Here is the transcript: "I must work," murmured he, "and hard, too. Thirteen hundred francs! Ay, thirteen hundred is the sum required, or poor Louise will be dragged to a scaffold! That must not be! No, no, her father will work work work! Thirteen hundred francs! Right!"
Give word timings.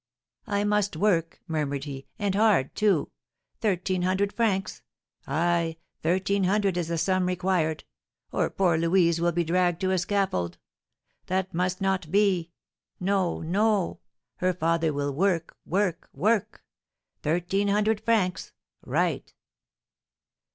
"I 0.47 0.63
must 0.63 0.95
work," 0.97 1.41
murmured 1.47 1.83
he, 1.83 2.07
"and 2.17 2.33
hard, 2.33 2.73
too. 2.73 3.11
Thirteen 3.59 4.01
hundred 4.01 4.33
francs! 4.33 4.81
Ay, 5.27 5.77
thirteen 6.01 6.45
hundred 6.45 6.75
is 6.75 6.87
the 6.87 6.97
sum 6.97 7.27
required, 7.27 7.83
or 8.31 8.49
poor 8.49 8.79
Louise 8.79 9.21
will 9.21 9.31
be 9.31 9.43
dragged 9.43 9.79
to 9.81 9.91
a 9.91 9.99
scaffold! 9.99 10.57
That 11.27 11.53
must 11.53 11.81
not 11.81 12.09
be! 12.09 12.49
No, 12.99 13.41
no, 13.43 13.99
her 14.37 14.53
father 14.55 14.91
will 14.91 15.13
work 15.13 15.55
work 15.67 16.09
work! 16.13 16.63
Thirteen 17.21 17.67
hundred 17.67 18.01
francs! 18.01 18.53
Right!" 18.83 19.31